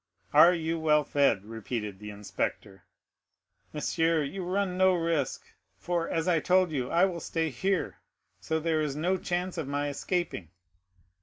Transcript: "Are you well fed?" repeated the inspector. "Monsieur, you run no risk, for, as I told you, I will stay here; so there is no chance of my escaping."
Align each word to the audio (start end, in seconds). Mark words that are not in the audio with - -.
"Are 0.33 0.51
you 0.55 0.79
well 0.79 1.03
fed?" 1.03 1.45
repeated 1.45 1.99
the 1.99 2.09
inspector. 2.09 2.85
"Monsieur, 3.71 4.23
you 4.23 4.43
run 4.43 4.75
no 4.75 4.95
risk, 4.95 5.43
for, 5.77 6.09
as 6.09 6.27
I 6.27 6.39
told 6.39 6.71
you, 6.71 6.89
I 6.89 7.05
will 7.05 7.19
stay 7.19 7.51
here; 7.51 7.99
so 8.39 8.59
there 8.59 8.81
is 8.81 8.95
no 8.95 9.15
chance 9.17 9.59
of 9.59 9.67
my 9.67 9.89
escaping." 9.89 10.49